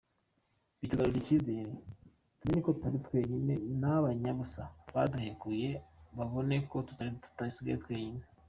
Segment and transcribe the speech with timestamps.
[0.79, 1.71] Bitugaruriye icyizere,
[2.39, 5.69] tumenye ko tutari twenyine na ba nyabusa baduhekuye
[6.17, 8.23] babona ko tutasigaye twenyine.